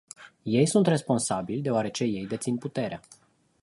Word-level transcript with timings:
Ei 0.43 0.65
sunt 0.65 0.87
responsabili, 0.87 1.61
deoarece 1.61 2.03
ei 2.03 2.27
dețin 2.27 2.57
puterea. 2.57 2.99